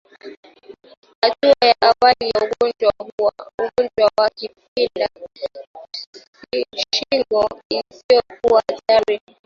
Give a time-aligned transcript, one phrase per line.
[1.21, 2.93] Hatua ya awali ya ugonjwa
[3.25, 4.29] wa kupinda
[6.91, 7.45] shingo
[7.81, 9.19] isiyokuwa hatari